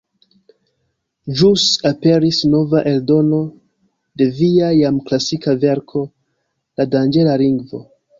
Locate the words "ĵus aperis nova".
1.41-2.81